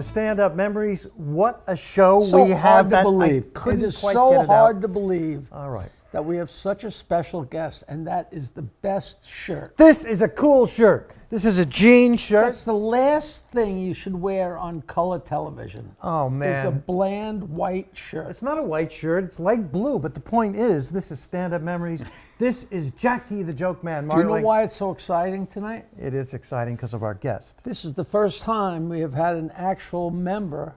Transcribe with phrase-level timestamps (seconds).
[0.00, 1.06] To Stand Up Memories.
[1.14, 2.60] What a show so we have!
[2.60, 3.52] hard to believe.
[3.52, 4.80] couldn't it is quite so hard out.
[4.82, 5.90] to believe All right.
[6.12, 9.76] That we have such a special guest, and that is the best shirt.
[9.76, 11.12] This is a cool shirt.
[11.30, 12.46] This is a jean shirt.
[12.46, 15.94] That's the last thing you should wear on color television.
[16.02, 18.28] oh man, It's a bland white shirt.
[18.30, 19.22] It's not a white shirt.
[19.22, 20.00] It's light blue.
[20.00, 22.04] But the point is, this is Stand Up Memories.
[22.40, 24.08] This is Jackie the Joke Man.
[24.08, 25.84] Do you know why it's so exciting tonight?
[26.00, 27.62] It is exciting because of our guest.
[27.64, 30.74] This is the first time we have had an actual member,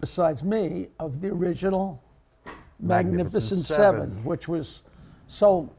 [0.00, 2.02] besides me, of the original
[2.82, 4.24] Magnificent, Magnificent Seven, Seven.
[4.24, 4.82] which was
[5.26, 5.70] so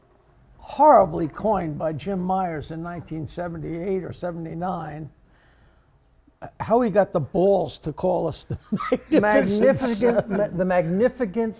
[0.58, 5.10] horribly coined by Jim Myers in 1978 or 79.
[6.60, 8.58] How he got the balls to call us the
[9.20, 10.36] Magnificent, Magnificent, Seven.
[10.36, 11.56] ma- the magnificent,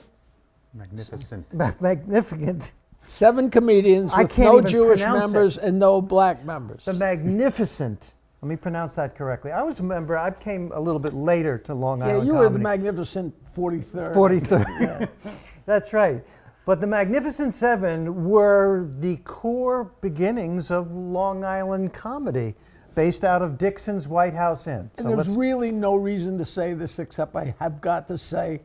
[0.74, 1.54] Magnificent.
[1.54, 2.72] ma- magnificent,
[3.08, 5.32] Seven comedians I with can't no even Jewish pronounce it.
[5.34, 6.84] members and no black members.
[6.84, 8.12] the magnificent.
[8.42, 9.52] Let me pronounce that correctly.
[9.52, 10.18] I was a member.
[10.18, 13.32] I came a little bit later to Long yeah, Island Yeah, you were the Magnificent
[13.54, 14.14] 43rd.
[14.16, 15.08] 43rd.
[15.66, 16.24] That's right.
[16.66, 22.56] But the Magnificent Seven were the core beginnings of Long Island comedy,
[22.96, 24.90] based out of Dixon's White House Inn.
[24.98, 28.60] And there's really no reason to say this except I have got to say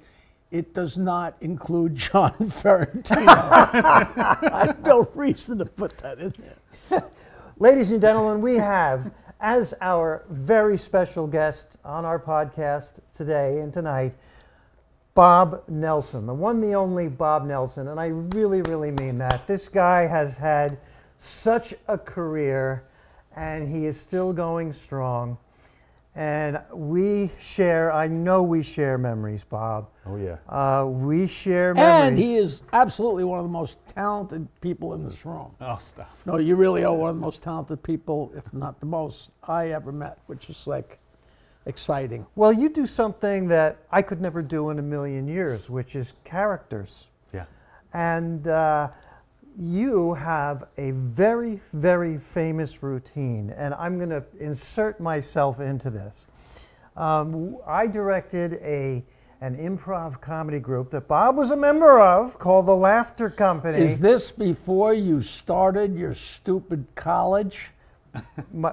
[0.50, 3.28] it does not include John Ferrantino.
[3.28, 6.33] I have no reason to put that in
[6.89, 7.03] there.
[7.59, 13.74] Ladies and gentlemen, we have as our very special guest on our podcast today and
[13.74, 14.14] tonight,
[15.14, 17.88] Bob Nelson, the one, the only Bob Nelson.
[17.88, 19.48] And I really, really mean that.
[19.48, 20.78] This guy has had
[21.18, 22.84] such a career
[23.36, 25.38] and he is still going strong.
[26.18, 29.88] And we share, I know we share memories, Bob.
[30.08, 30.38] Oh yeah.
[30.50, 32.08] Uh, we share memories.
[32.08, 35.52] And he is absolutely one of the most talented people in this room.
[35.61, 36.17] Oh stop.
[36.26, 39.70] No, you really are one of the most talented people, if not the most, I
[39.70, 40.98] ever met, which is like
[41.67, 42.26] exciting.
[42.36, 46.16] Well, you do something that I could never do in a million years, which is
[46.23, 47.10] characters.
[47.32, 47.45] Yeah.
[47.94, 48.89] And uh,
[49.60, 56.28] you have a very, very famous routine, and I'm going to insert myself into this.
[56.95, 59.04] Um, I directed a
[59.40, 63.78] an improv comedy group that Bob was a member of called the Laughter Company.
[63.78, 67.70] Is this before you started your stupid college?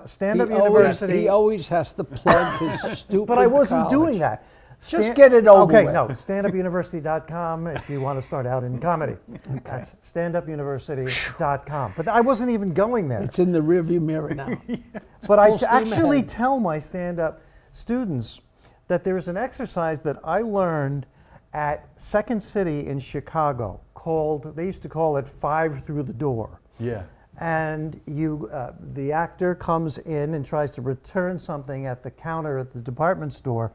[0.06, 1.20] Stand Up he Always, University.
[1.20, 3.90] he always has to plug his stupid but I wasn't college.
[3.90, 4.46] doing that.
[4.86, 5.94] Just get it over Okay, with.
[5.94, 9.16] no, standupuniversity.com if you want to start out in comedy.
[9.64, 11.92] That's standupuniversity.com.
[11.96, 13.22] But I wasn't even going there.
[13.22, 14.58] It's in the rearview mirror now.
[15.26, 16.28] But I actually ahead.
[16.28, 17.40] tell my stand up
[17.72, 18.42] students
[18.88, 21.06] that there's an exercise that I learned
[21.54, 26.60] at Second City in Chicago called, they used to call it Five Through the Door.
[26.78, 27.04] Yeah.
[27.40, 32.58] And you, uh, the actor comes in and tries to return something at the counter
[32.58, 33.72] at the department store,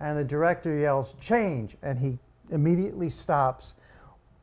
[0.00, 2.18] and the director yells, change, and he
[2.50, 3.74] immediately stops,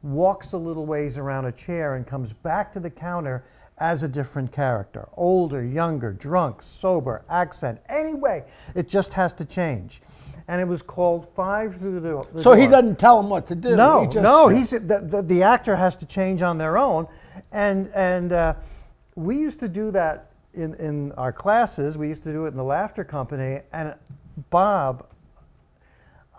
[0.04, 3.44] walks a little ways around a chair, and comes back to the counter
[3.80, 7.80] as a different character older, younger, drunk, sober, accent.
[7.90, 8.44] Anyway,
[8.76, 10.02] it just has to change.
[10.48, 12.24] And it was called Five Through the Door.
[12.34, 13.76] the so he doesn't tell him what to do.
[13.76, 17.06] No, he just, no, he's the, the, the actor has to change on their own,
[17.52, 18.54] and and uh,
[19.16, 21.98] we used to do that in in our classes.
[21.98, 23.94] We used to do it in the Laughter Company, and
[24.50, 25.08] Bob,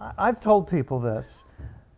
[0.00, 1.38] I've told people this.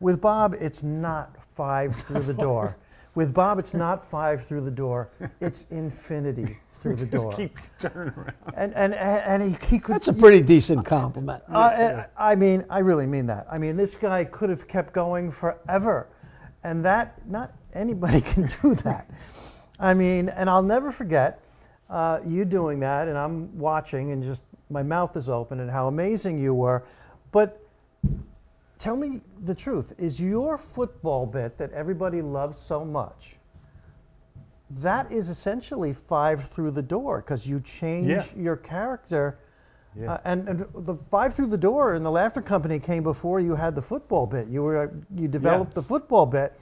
[0.00, 2.76] With Bob, it's not five through the door.
[3.14, 5.10] With Bob, it's not five through the door.
[5.40, 7.32] It's infinity through the door.
[7.32, 8.32] Just Keep turning around.
[8.54, 11.42] And and and he, he could That's a pretty decent compliment.
[11.50, 13.46] uh, I I mean, I really mean that.
[13.50, 16.08] I mean, this guy could have kept going forever,
[16.64, 19.10] and that not anybody can do that.
[19.78, 21.42] I mean, and I'll never forget
[21.90, 25.88] uh, you doing that, and I'm watching, and just my mouth is open, and how
[25.88, 26.84] amazing you were.
[27.32, 27.59] But
[28.78, 33.36] tell me the truth: is your football bit that everybody loves so much?
[34.70, 38.24] That is essentially five through the door because you change Yeah.
[38.36, 39.38] your character.
[39.96, 40.12] Yeah.
[40.12, 43.56] Uh, and, and the five through the door and the laughter company came before you
[43.56, 44.46] had the football bit.
[44.46, 44.86] You were uh,
[45.16, 46.52] you developed the football bit,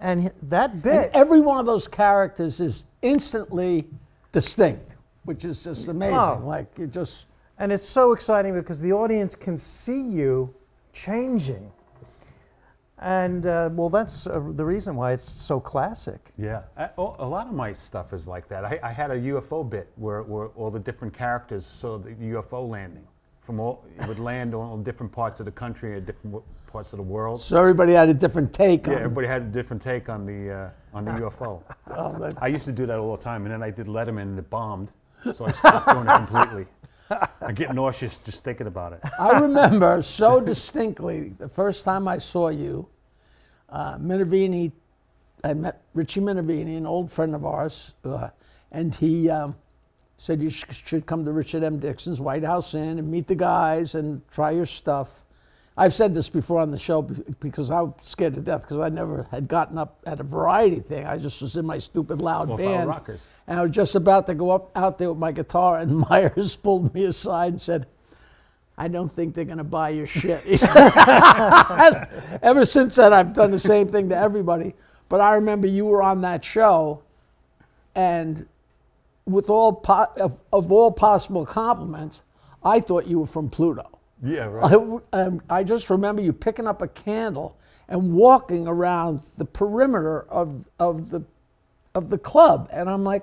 [0.00, 1.10] and that And bit.
[1.14, 3.88] every one of those characters is instantly
[4.32, 4.92] distinct,
[5.24, 6.18] which is just amazing.
[6.18, 6.42] Oh.
[6.44, 7.26] Like it just
[7.58, 10.54] And it's so exciting because the audience can see you
[10.96, 11.70] changing.
[12.98, 16.32] And uh, well, that's uh, the reason why it's so classic.
[16.38, 16.62] Yeah.
[16.78, 18.64] I, a lot of my stuff is like that.
[18.64, 22.66] I, I had a UFO bit where, where all the different characters saw the UFO
[22.68, 23.06] landing.
[23.42, 26.96] From all, it would land on different parts of the country and different parts of
[26.96, 27.40] the world.
[27.40, 30.52] so everybody had a different take Yeah, on everybody had a different take on the
[30.52, 31.62] uh, on the UFO.
[31.96, 34.38] Oh, I used to do that all the time, and then I did Letterman, and
[34.38, 34.88] it bombed,
[35.32, 36.66] so I stopped doing it completely.
[37.46, 39.00] I get nauseous just thinking about it.
[39.20, 42.88] I remember so distinctly the first time I saw you,
[43.68, 44.72] uh, Minervini,
[45.44, 48.30] I met Richie Minervini, an old friend of ours, uh,
[48.72, 49.54] and he um,
[50.16, 51.78] said you sh- should come to Richard M.
[51.78, 55.24] Dixon's White House Inn and meet the guys and try your stuff.
[55.78, 58.88] I've said this before on the show because I was scared to death because I
[58.88, 61.06] never had gotten up at a variety thing.
[61.06, 62.88] I just was in my stupid loud Well, band.
[62.88, 63.26] rockers.
[63.46, 66.56] And I was just about to go up out there with my guitar, and Myers
[66.56, 67.86] pulled me aside and said,
[68.78, 70.42] I don't think they're going to buy your shit.
[72.42, 74.74] Ever since then, I've done the same thing to everybody.
[75.08, 77.02] But I remember you were on that show,
[77.94, 78.46] and
[79.24, 82.22] with all po- of, of all possible compliments,
[82.64, 83.95] I thought you were from Pluto.
[84.26, 84.70] Yeah, I, right.
[84.72, 87.56] w- um, I just remember you picking up a candle
[87.88, 91.22] and walking around the perimeter of, of the
[91.94, 93.22] of the club, and I'm like,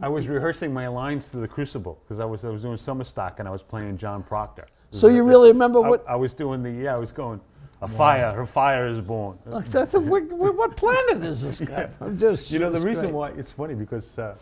[0.00, 3.04] I was rehearsing my lines to the Crucible because I was I was doing summer
[3.04, 4.66] stock and I was playing John Proctor.
[4.90, 6.62] So you really remember I, what- I was doing?
[6.62, 7.40] The yeah, I was going.
[7.82, 9.36] A fire, a fire is born.
[9.52, 11.88] I said, "Wh- wh- what planet is this guy?
[12.00, 13.14] I'm just, You know, the reason great.
[13.14, 14.36] why it's funny because uh,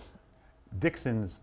[0.79, 1.38] Dixon's,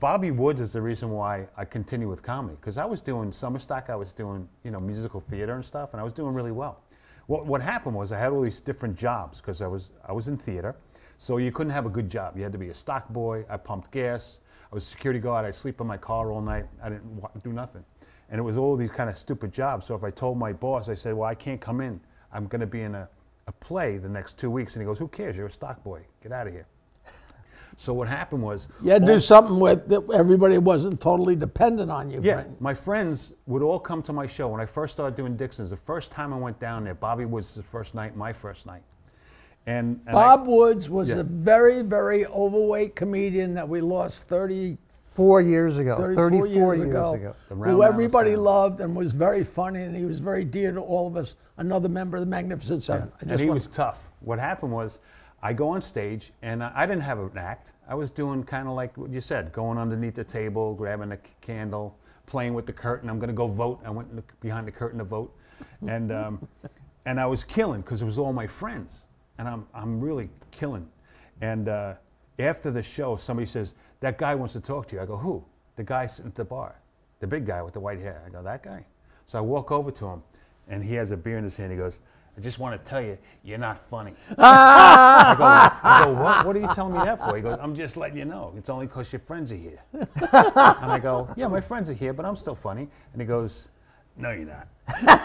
[0.00, 3.60] Bobby Woods is the reason why I continue with comedy because I was doing summer
[3.60, 6.50] stock, I was doing you know musical theater and stuff, and I was doing really
[6.50, 6.82] well.
[7.26, 10.26] What what happened was I had all these different jobs because I was I was
[10.26, 10.74] in theater,
[11.16, 12.36] so you couldn't have a good job.
[12.36, 13.44] You had to be a stock boy.
[13.48, 14.38] I pumped gas.
[14.72, 15.46] I was a security guard.
[15.46, 16.66] I'd sleep in my car all night.
[16.82, 17.84] I didn't wa- do nothing,
[18.30, 19.86] and it was all these kind of stupid jobs.
[19.86, 22.00] So if I told my boss, I said, "Well, I can't come in.
[22.32, 23.08] I'm going to be in a
[23.46, 25.36] a play the next two weeks," and he goes, "Who cares?
[25.36, 26.00] You're a stock boy.
[26.20, 26.66] Get out of here."
[27.76, 31.36] So what happened was, You had to all- do something with that everybody wasn't totally
[31.36, 32.20] dependent on you.
[32.22, 35.36] yeah, for- my friends would all come to my show when I first started doing
[35.36, 35.70] Dixon's.
[35.70, 38.64] The first time I went down there, Bobby Woods' was the first night, my first
[38.66, 38.82] night,
[39.66, 41.16] and, and I- Bob Woods was Yeah.
[41.16, 46.88] a very, very overweight comedian that we lost thirty four years ago, 34 34 years,
[46.88, 47.12] ago,
[47.48, 48.42] The who round mound of everybody sound.
[48.44, 51.36] loved and was very funny, and he was very dear to all of us.
[51.56, 53.12] Another member of the Magnificent Seven.
[53.22, 54.08] I and he want- was tough.
[54.20, 54.98] What happened was,
[55.44, 57.72] I go on stage and I, I didn't have an act.
[57.86, 61.18] I was doing kind of like what you said, going underneath the table, grabbing a
[61.42, 63.10] candle, playing with the curtain.
[63.10, 63.80] I'm going to go vote.
[63.84, 65.36] I went the, behind the curtain to vote,
[65.86, 66.48] and um,
[67.04, 69.04] and I was killing because it was all my friends,
[69.36, 70.88] and I'm I'm really killing.
[71.42, 71.94] And uh,
[72.38, 75.02] after the show, somebody says that guy wants to talk to you.
[75.02, 75.44] I go, who?
[75.76, 76.80] The guy sitting at the bar,
[77.20, 78.22] the big guy with the white hair.
[78.26, 78.86] I go, that guy.
[79.26, 80.22] So I walk over to him,
[80.68, 81.70] and he has a beer in his hand.
[81.70, 82.00] He goes,
[82.36, 84.12] I just want to tell you, you're not funny.
[84.38, 85.32] Ah!
[85.32, 86.46] I, go, I go, what?
[86.46, 87.36] What are you telling me that for?
[87.36, 88.52] He goes, I'm just letting you know.
[88.56, 89.80] It's only because your friends are here.
[89.92, 90.10] and
[90.92, 92.88] I go, yeah, my friends are here, but I'm still funny.
[93.12, 93.68] And he goes,
[94.16, 94.68] no, you're not.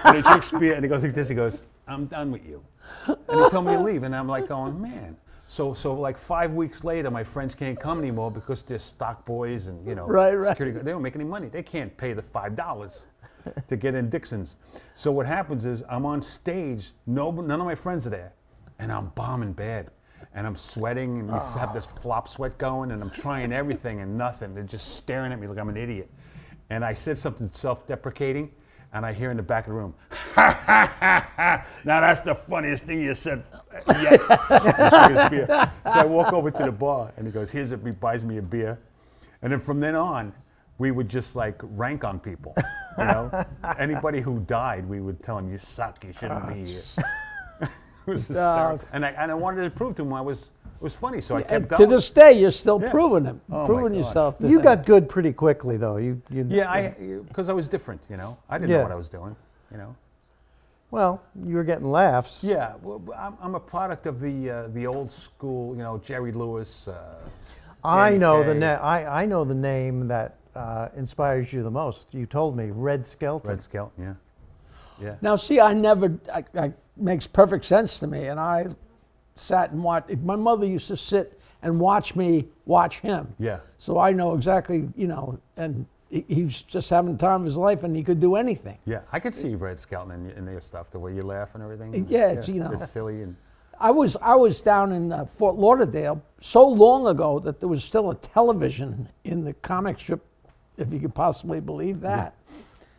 [0.06, 1.28] And he drinks beer, and he goes like this.
[1.30, 2.64] He goes, I'm done with you.
[3.08, 5.18] And he told me to leave, and I'm like going, man.
[5.48, 9.66] So, so like five weeks later, my friends can't come anymore because they're stock boys
[9.66, 10.50] and you know, Right, right.
[10.50, 10.78] security.
[10.78, 11.48] They don't make any money.
[11.48, 13.06] They can't pay the five dollars
[13.68, 14.56] to get in Dixon's.
[14.94, 16.92] So what happens is I'm on stage.
[17.06, 18.34] No, none of my friends are there,
[18.80, 19.90] and I'm bombing bad,
[20.34, 24.18] and I'm sweating, and we have this flop sweat going, and I'm trying everything and
[24.18, 24.54] nothing.
[24.54, 26.10] They're just staring at me like I'm an idiot.
[26.69, 28.51] And I said something self-deprecating,
[28.94, 29.94] and I hear in the back of the room,
[30.36, 31.65] "Ha ha ha ha!
[31.84, 33.44] Now that's the funniest thing you said
[33.88, 34.20] yet."
[35.86, 38.38] So I walk over to the bar, and he goes, "Here's a," he buys me
[38.38, 38.79] a beer,
[39.41, 40.34] and then from then on,
[40.77, 42.56] we would just like rank on people.
[43.00, 43.46] You know,
[43.77, 46.03] anybody who died, we would tell him, "You suck.
[46.03, 46.82] You shouldn't be here."
[47.62, 47.70] it
[48.06, 48.88] was hysterical.
[48.94, 51.36] and I and I wanted to prove to him I was it was funny, so
[51.36, 52.89] I kept And to this day, you're still Yeah.
[52.89, 54.38] proving it, Oh, proving yourself.
[54.39, 54.63] to You them.
[54.63, 55.98] got good pretty quickly, though.
[55.98, 56.94] You, you yeah, I
[57.27, 58.01] because I was different.
[58.10, 59.36] You know, I didn't know what I was doing.
[59.72, 59.96] You know.
[60.91, 62.44] Well, you were getting laughs.
[62.44, 65.75] Yeah, well, I'm, I'm a product of the uh, the old school.
[65.75, 66.88] You know, Jerry Lewis.
[66.88, 67.15] Uh,
[67.84, 71.72] I Danny know the na- I, I know the name that uh, inspires you the
[71.72, 72.08] most.
[72.13, 73.50] You told me Red Skelton.
[73.50, 74.03] Red Skelton.
[74.03, 74.13] Yeah.
[75.01, 75.15] Yeah.
[75.22, 78.25] Now, see, I never, I, I, makes perfect sense to me.
[78.25, 78.68] And I
[79.36, 83.34] sat and watched, my mother used to sit and watch me watch him.
[83.39, 83.60] Yeah.
[83.77, 87.46] So I know exactly, you know, and he, he was just having the time of
[87.46, 88.77] his life and he could do anything.
[88.86, 91.63] Yeah, I could see Red Skelton in, in your stuff, the way you laugh and
[91.63, 92.08] everything.
[92.10, 92.72] Yeah, it's, you know.
[92.72, 93.36] it's silly and
[93.82, 97.84] I was, I was down in uh, Fort Lauderdale so long ago that there was
[97.84, 100.25] still a television in the comic strip,
[100.79, 102.36] if you could possibly believe that.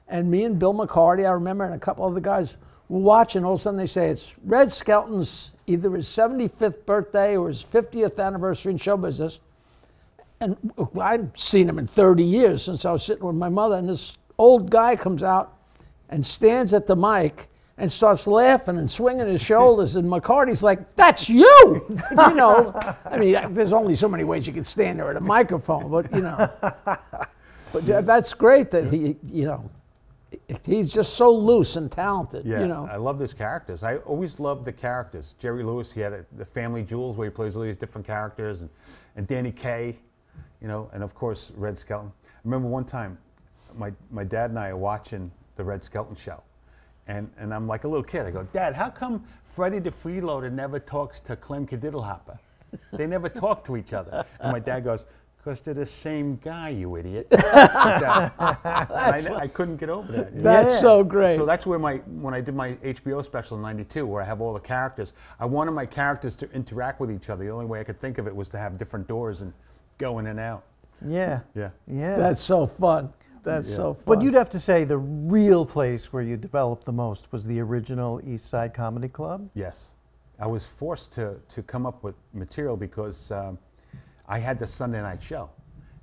[0.09, 2.57] And me and Bill McCarty, I remember, and a couple other guys
[2.89, 3.45] were watching.
[3.45, 7.63] All of a sudden, they say it's Red Skelton's either his 75th birthday or his
[7.63, 9.41] 50th anniversary in show business.
[10.41, 10.57] And
[11.01, 13.77] I'd seen him in 30 years since I was sitting with my mother.
[13.77, 15.57] And this old guy comes out
[16.09, 19.97] and stands at the mic and starts laughing and swinging his shoulders.
[19.97, 21.45] And McCarty's like, That's you!
[22.11, 25.21] you know, I mean, there's only so many ways you can stand there at a
[25.21, 26.51] microphone, but you know.
[27.73, 29.71] But tha- that's great that he, you know,
[30.65, 32.45] he's just so loose and talented.
[32.45, 32.89] Yeah, you know.
[32.91, 33.83] I love those characters.
[33.83, 35.35] I always loved the characters.
[35.39, 38.61] Jerry Lewis, he had a, the Family Jewels where he plays all these different characters,
[38.61, 38.71] and,
[39.17, 39.97] and Danny Kaye,
[40.61, 42.13] you know, and of course Red Skelton.
[42.25, 43.19] I remember one time,
[43.77, 46.43] my, my dad and I are watching the Red Skelton show,
[47.07, 48.27] and, and I'm like a little kid.
[48.27, 52.39] I go, Dad, how come Freddie the Freeloader never talks to Clem Kadiddlehopper?
[52.93, 54.25] They never talk to each other.
[54.39, 55.05] And my dad goes,
[55.43, 57.27] because they're the same guy, you idiot.
[57.33, 60.33] I, I couldn't get over that.
[60.33, 60.43] you know?
[60.43, 60.81] That's Yeah.
[60.81, 61.37] so great.
[61.37, 64.41] So that's where my when I did my HBO special in '92, where I have
[64.41, 65.13] all the characters.
[65.39, 67.45] I wanted my characters to interact with each other.
[67.45, 69.53] The only way I could think of it was to have different doors and
[69.99, 70.65] go in and out.
[71.07, 71.41] Yeah.
[71.55, 71.71] Yeah.
[71.87, 72.17] Yeah.
[72.17, 73.13] That's so fun.
[73.43, 73.77] That's Yeah.
[73.77, 74.05] so fun.
[74.05, 77.59] but you'd have to say the real place where you developed the most was the
[77.61, 79.49] original East Side Comedy Club.
[79.55, 79.93] Yes,
[80.39, 83.59] I was forced to to come up with material because um,
[84.31, 85.51] I had the Sunday night show,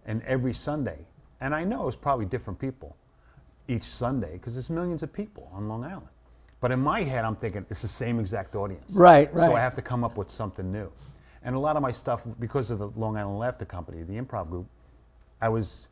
[0.05, 0.99] and every Sunday,
[1.39, 2.97] and I know it was probably different people
[3.69, 6.07] each Sunday because there's millions of people on Long Island.
[6.59, 8.91] But in my head, I'm thinking it's the same exact audience.
[8.93, 9.45] Right, right.
[9.45, 10.91] So I have to come up with something new.
[11.43, 14.49] And a lot of my stuff, because of the Long Island Laughter Company, the improv
[14.49, 14.67] group,
[15.41, 15.87] I was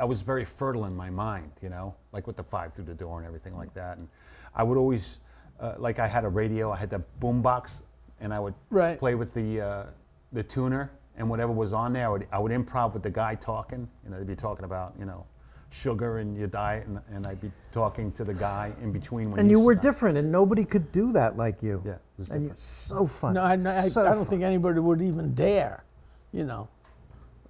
[0.00, 2.94] I was very fertile in my mind, you know, like with the five through the
[2.94, 3.98] door and everything like that.
[3.98, 4.08] And
[4.54, 5.18] I would always,
[5.60, 7.82] uh, like, I had a radio, I had the boombox,
[8.20, 8.98] and I would Right.
[8.98, 9.84] play with the uh,
[10.32, 12.06] the tuner and whatever was on there.
[12.06, 13.86] I would, I would improv with the guy talking.
[14.04, 15.26] You know, they'd be talking about, you know,
[15.70, 19.30] sugar and your diet, and, and I'd be talking to the guy in between.
[19.30, 21.82] When And you were not- different, and nobody could do that like you.
[21.84, 22.58] Yeah, it was And you're different.
[22.58, 23.34] so funny.
[23.34, 24.24] no, I, I, so I don't funny.
[24.30, 25.84] think anybody would even dare.
[26.32, 26.68] You know.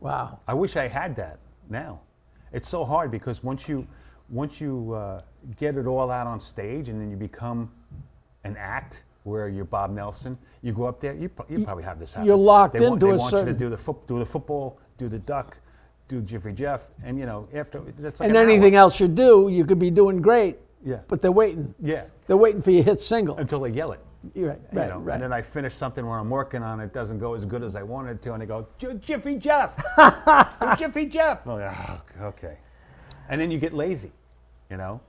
[0.01, 0.41] Wow.
[0.49, 2.01] I wish I had that now.
[2.53, 3.87] It's so hard because once you
[4.31, 5.23] once you uh,
[5.57, 7.71] get it all out on stage and then you become
[8.45, 11.15] an act where you're Bob Nelson, you go up there.
[11.15, 12.27] You, pro- you probably have this happen.
[12.27, 14.19] you're locked they want, into they a want certain- you to do the foot, do
[14.19, 15.57] the football, do the duck,
[16.09, 18.51] do Jiffy Jeff, and you know after that's like and an hour.
[18.51, 20.59] anything else you do, you could be doing great.
[20.85, 20.99] Yeah.
[21.09, 21.75] But they're waiting.
[21.83, 23.37] Yeah, They're waiting for you to hit single.
[23.37, 24.01] until they yell it.
[24.35, 24.61] You're right.
[24.73, 24.89] you Right.
[24.89, 25.15] know, right.
[25.15, 27.77] And then I finish something where I'm working on it doesn't go as good as
[27.77, 29.77] I wanted to, and they go, "J- Jiffy Jeff,
[30.79, 31.45] Jiffy Jeff.
[31.47, 31.73] Like,
[32.21, 32.59] "Oh, okay.
[33.29, 34.13] And then you get lazy,
[34.71, 35.01] you know.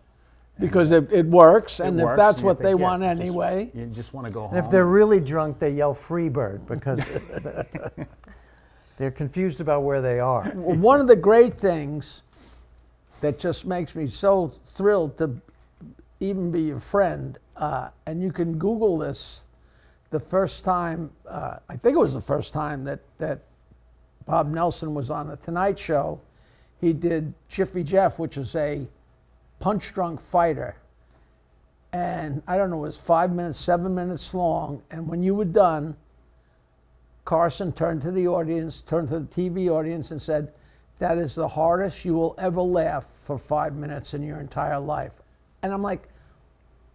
[0.60, 2.86] Because it, it works, It and if works, that's and you what they think, yeah,
[2.88, 3.72] want just- anyway.
[3.74, 4.56] you just want to go home.
[4.58, 7.00] And if they're really drunk, they yell "Freebird" because
[8.98, 10.52] they're confused about where they are.
[10.56, 12.22] Well, one of the great things
[13.22, 15.40] that just makes me so thrilled to
[16.20, 19.42] even be your friend, uh, and you can Google this.
[20.12, 23.42] The first time, uh, I think it was the first time that that
[24.26, 26.20] Bob Nelson was on the Tonight Show,
[26.82, 28.86] he did Jiffy Jeff, which is a
[29.60, 30.76] punch drunk fighter.
[31.92, 34.82] And I don't know, it was five minutes, seven minutes long.
[34.92, 35.96] And when you were done,
[37.26, 40.52] Carson turned to the audience, turned to the TV audience, and said,
[41.00, 45.22] That is the hardest you will ever laugh for five minutes in your entire life.
[45.62, 46.08] And I'm like,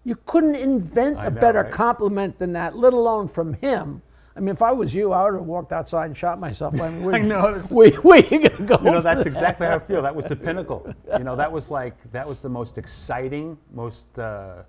[0.05, 1.73] You couldn't invent I a know, better right?
[1.73, 4.03] compliment than that, let alone from him.
[4.37, 6.81] I mean, if I was you, I would have walked outside and shot myself.
[6.81, 8.79] I, mean, where, I know, Where, where you going to go?
[8.83, 9.27] you know, that's that?
[9.29, 10.03] exactly how I feel.
[10.03, 10.93] That was the pinnacle.
[11.17, 14.65] You know, that was like that was the most exciting, most uh,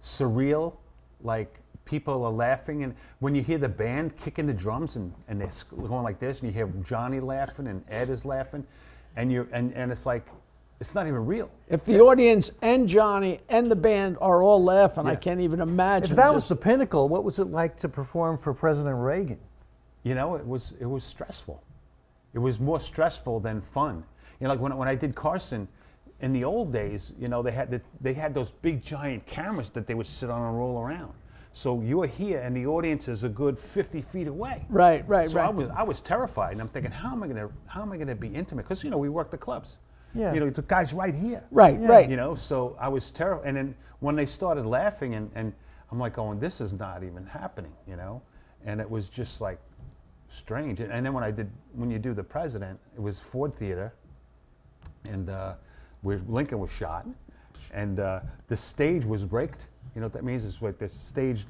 [0.00, 0.76] surreal.
[1.22, 5.40] Like people are laughing, and when you hear the band kicking the drums and and
[5.40, 8.64] they're going like this, and you hear Johnny laughing and Ed is laughing,
[9.16, 10.28] and you and and it's like
[10.80, 11.50] it's not even real.
[11.68, 16.10] If the audience and Johnny and the band are all laughing, I can't even imagine.
[16.10, 19.38] If that was the pinnacle, what was it like to perform for President Reagan?
[20.08, 21.62] you know, it was it was stressful.
[22.34, 24.04] It was more stressful than fun.
[24.40, 25.68] You know, like when, when I did Carson,
[26.20, 29.70] in the old days, you know, they had the, they had those big giant cameras
[29.70, 31.12] that they would sit on and roll around.
[31.52, 34.64] So you're here, and the audience is a good 50 feet away.
[34.68, 35.30] Right, right, right.
[35.30, 37.92] so I was I was terrified, and I'm thinking, how am I gonna how am
[37.92, 38.62] I gonna be intimate?
[38.62, 39.78] Because you know we work the clubs.
[40.14, 40.32] Yeah.
[40.34, 41.44] You know the guy's right here.
[41.50, 41.86] Right, Yeah.
[41.88, 42.08] right.
[42.08, 43.46] You know, so I was terrified.
[43.46, 45.52] And then when they started laughing, and, and
[45.90, 48.22] I'm like, going, this is not even happening, you know?
[48.64, 49.58] And it was just like
[50.28, 50.80] strange.
[50.80, 53.92] And then when I did, when you do the president, it was Ford Theater,
[55.04, 55.54] and uh,
[56.02, 57.06] where Lincoln was shot,
[57.72, 59.66] and uh, the stage was braked.
[59.94, 60.44] You know what that means?
[60.44, 61.46] Is like the stage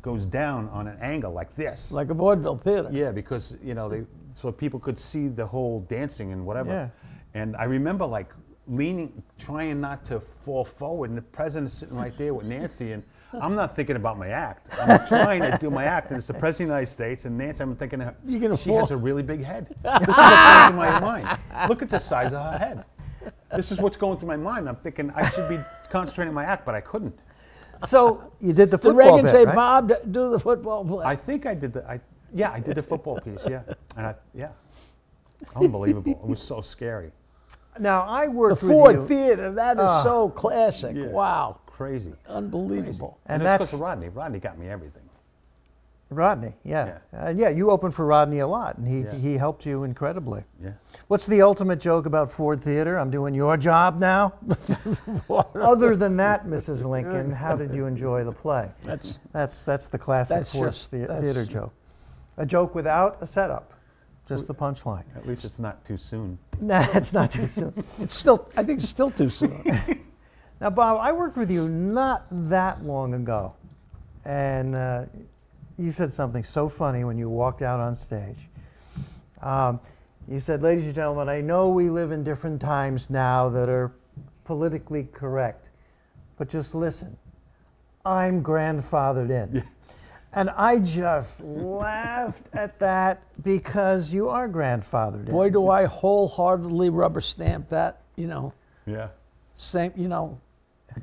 [0.00, 1.92] goes down on an angle like this.
[1.92, 2.88] like a vaudeville theater.
[2.90, 6.70] Yeah, because you know they so people could see the whole dancing and whatever.
[6.70, 6.88] Yeah.
[7.34, 8.32] And I remember like
[8.68, 13.02] leaning, trying not to fall forward, and the president's sitting right there with Nancy, and
[13.40, 14.68] I'm not thinking about my act.
[14.78, 17.36] I'm trying to do my act, and it's the president of the United States, and
[17.36, 19.74] Nancy, I'm thinking You're gonna she has a really big head.
[19.82, 21.38] This is what's going through my mind.
[21.68, 22.84] Look at the size of her head.
[23.54, 24.68] This is what's going through my mind.
[24.68, 25.58] I'm thinking I should be
[25.90, 27.18] concentrating on my act, but I couldn't.
[27.86, 28.92] So you did the football.
[28.92, 29.54] Did football Reagan bit, say, right?
[29.54, 31.04] Bob, do the football play?
[31.04, 31.84] I think I did the.
[31.88, 32.00] I,
[32.34, 33.44] yeah, I did the football piece.
[33.48, 33.62] Yeah,
[33.96, 34.50] and I, yeah,
[35.56, 36.12] unbelievable.
[36.12, 37.10] It was so scary.
[37.78, 40.02] Now I The worked with Ford you, Theater, that is Ah.
[40.02, 40.94] so classic.
[40.96, 41.06] Yeah.
[41.06, 41.58] Wow.
[41.66, 42.12] Crazy.
[42.28, 43.18] Unbelievable.
[43.26, 44.08] And, and that's because of Rodney.
[44.10, 45.02] Rodney got me everything.
[46.10, 46.52] Rodney.
[46.62, 47.24] Yeah, yeah.
[47.26, 47.48] Uh, yeah.
[47.48, 49.12] You opened for Rodney a lot, and he Yeah.
[49.14, 50.44] he helped you incredibly.
[50.62, 50.72] Yeah.
[51.08, 52.98] What's the ultimate joke about Ford Theater?
[52.98, 54.34] I'm doing your job now.
[55.54, 56.84] Other than that, Mrs.
[56.84, 58.70] Lincoln, how did you enjoy the play?
[58.82, 61.72] That's That's that's the classic That's Ford just- thea- theater joke.
[62.36, 63.72] A joke without a setup,
[64.28, 65.04] just the punchline.
[65.16, 66.38] At least it's not too soon.
[66.60, 67.74] Nah, it's not too soon.
[67.98, 69.62] it's still I think it's still too soon.
[70.60, 73.52] Now, Bob, I worked with you not that long ago,
[74.24, 75.06] and uh,
[75.76, 78.38] you said something so funny when you walked out on stage.
[79.40, 79.80] Um,
[80.28, 83.90] you said, "Ladies and gentlemen, I know we live in different times now that are
[84.44, 85.68] politically correct,
[86.38, 87.16] but just listen.
[88.04, 89.64] I'm grandfathered in."
[90.34, 95.32] And I just laughed at that because you are grandfathered in.
[95.32, 98.52] Boy, do I wholeheartedly rubber stamp that, you know.
[98.86, 99.08] Yeah.
[99.52, 100.40] Same, you know,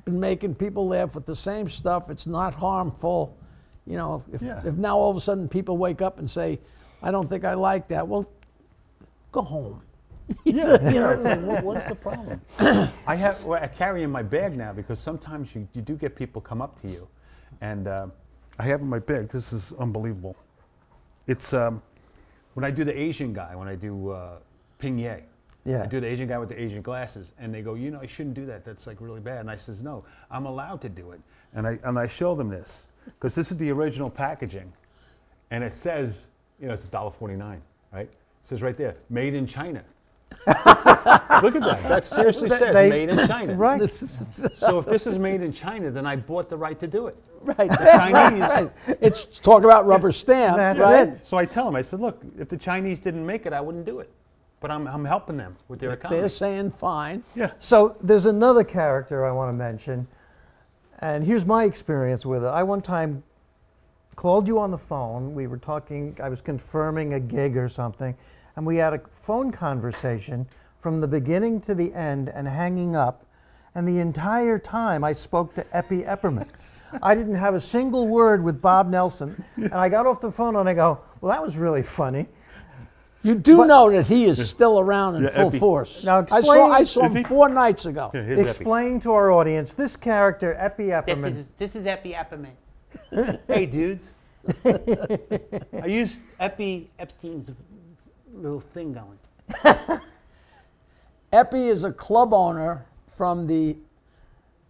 [0.06, 2.10] been making people laugh with the same stuff.
[2.10, 3.38] It's not harmful.
[3.86, 4.62] You know, if, Yeah.
[4.66, 6.60] if now all of a sudden people wake up and say,
[7.04, 8.28] I don't think I like that, well,
[9.32, 9.82] go home.
[10.44, 10.90] Yeah.
[10.92, 12.40] you know, like, what, what's the problem?
[13.08, 16.16] I have well, I carry in my bag now because sometimes you, you do get
[16.16, 17.08] people come up to you,
[17.62, 18.08] and uh,
[18.60, 19.30] I have in my bag.
[19.30, 20.36] This is unbelievable.
[21.28, 21.82] It's um,
[22.56, 24.38] when I do the Asian guy when I do uh,
[24.78, 25.16] Ping Ye.
[25.66, 25.84] Yeah.
[25.84, 28.06] I do the Asian guy with the Asian glasses, and they go, you know, I
[28.06, 28.66] shouldn't do that.
[28.66, 29.40] That's like really bad.
[29.40, 31.22] And I says, no, I'm allowed to do it.
[31.54, 34.72] And I and I show them this because this is the original packaging,
[35.52, 36.28] and it says,
[36.60, 37.60] you know, it's $1.49,
[37.94, 38.02] right?
[38.02, 38.12] It
[38.44, 39.84] says right there, made in China.
[40.48, 41.84] Look at that.
[41.84, 43.56] That seriously says They- made in China.
[43.56, 43.82] Right.
[44.56, 47.18] So if this is made in China, then I bought the right to do it.
[47.42, 47.70] Right.
[47.70, 48.42] Chinese.
[48.50, 48.72] Right.
[49.02, 50.58] it's talk about rubber stamp.
[50.58, 51.10] That's right?
[51.10, 51.26] it.
[51.26, 53.86] So I tell them, I said, look, if the Chinese didn't make it, I wouldn't
[53.86, 54.10] do it.
[54.60, 56.20] But I'm, I'm helping them with their economy.
[56.20, 57.24] They're saying fine.
[57.36, 57.52] yeah.
[57.60, 60.08] So there's another character I want to mention,
[61.00, 62.48] and here's my experience with it.
[62.48, 63.24] I one time
[64.18, 65.34] called you on the phone.
[65.34, 66.18] We were talking.
[66.22, 68.16] I was confirming a gig or something,
[68.60, 70.46] and we had a phone conversation
[70.80, 73.26] from the beginning to the end and hanging up.
[73.74, 76.50] And the entire time I spoke to Eppy Epperman.
[77.02, 79.42] I didn't have a single word with Bob Nelson.
[79.56, 82.28] And I got off the phone and I go, Well, that was really funny.
[83.24, 85.60] You do know that he is still around in Yeah, full Eppy.
[85.60, 86.04] force.
[86.04, 87.24] Now I saw, I saw him he?
[87.24, 88.10] four nights ago.
[88.12, 88.44] Here, here's Eppy.
[88.44, 91.38] Explain to our audience this character, Eppy This Epperman.
[91.38, 93.40] is, this is Eppy Epperman.
[93.48, 94.06] hey, dudes.
[94.66, 97.50] I used Eppy Epstein's
[98.34, 99.20] little thing going.
[101.34, 103.78] Eppy is a club owner from the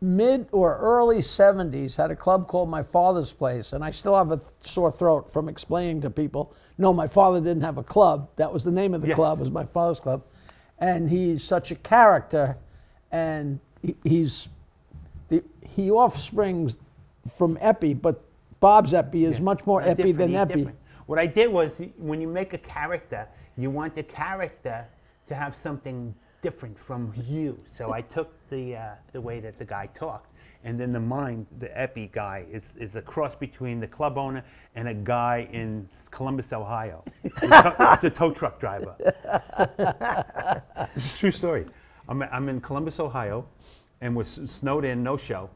[0.02, 3.74] mid or early 70s, had a club called My Father's Place.
[3.74, 7.64] And I still have a sore throat from explaining to people no, my father didn't
[7.64, 8.30] have a club.
[8.38, 9.16] That was the name of the Yes.
[9.16, 10.24] club, was My Father's Club.
[10.80, 12.56] And he's such a character,
[13.12, 14.48] and he, he's
[15.28, 15.44] the,
[15.76, 16.78] he offsprings
[17.36, 18.24] from Eppy, but
[18.62, 20.72] Bob's Eppy is much more Eppy than Eppy.
[21.06, 23.28] What I did was, when you make a character,
[23.62, 24.86] you want the character
[25.28, 27.60] to have something different from you.
[27.66, 30.32] So I took the uh, the way that the guy talked,
[30.64, 34.44] and then the mind, the Eppy guy, is, is a cross between the club owner
[34.76, 37.04] and a guy in Columbus, Ohio.
[37.24, 38.96] It's a tow- truck driver.
[40.96, 41.66] It's a true story.
[42.08, 43.46] I'm, I'm in Columbus, Ohio,
[44.02, 45.50] and we're s- snowed in, no show,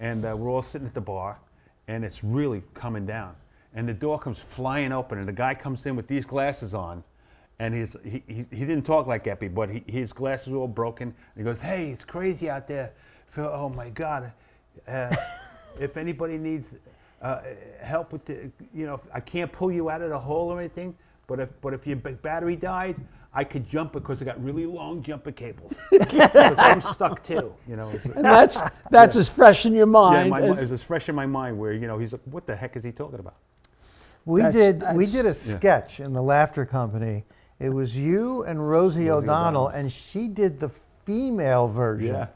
[0.00, 1.38] and uh, we're all sitting at the bar,
[1.86, 3.34] and it's really coming down.
[3.74, 7.04] And the door comes flying open, and the guy comes in with these glasses on,
[7.58, 10.68] and he's, he, he, he didn't talk like Eppy, but he, his glasses were all
[10.68, 11.08] broken.
[11.08, 12.92] And he goes, "Hey, it's crazy out there.
[13.26, 14.32] Phil, oh my God,
[14.86, 15.14] uh,
[15.80, 16.74] if anybody needs
[17.20, 17.40] uh,
[17.80, 20.94] help with the, you know, I can't pull you out of the hole or anything,
[21.26, 22.96] but if but if your battery died,
[23.34, 25.72] I could jump because I got really long jumper cables.
[26.00, 27.90] I'm stuck too, you know.
[28.14, 28.58] And that's,
[28.90, 30.30] that's as fresh in your yeah, mind.
[30.30, 32.56] my, as- it's as fresh in my mind where you know he's like, what the
[32.56, 33.36] heck is he talking about?
[34.24, 35.56] We That's- did we did a that's- Yeah.
[35.58, 37.24] sketch in the Laughter Company.
[37.60, 39.68] It was you and Rosie, Rosie O'Donnell, O'Donnell.
[39.68, 40.68] and she did the
[41.04, 42.26] female version Yeah.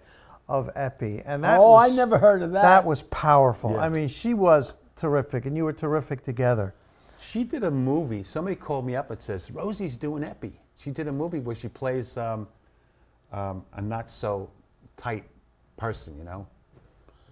[0.48, 2.62] of Eppy, and that oh, was, I never heard of that.
[2.62, 3.72] that was powerful.
[3.72, 3.82] Yeah.
[3.82, 6.74] I mean, she was terrific, and you were terrific together.
[7.20, 8.24] She did a movie.
[8.24, 10.52] Somebody called me up and says Rosie's doing Eppy.
[10.76, 12.48] She did a movie where she plays um,
[13.32, 14.50] um, a not so
[14.96, 15.24] tight
[15.76, 16.46] person, you know,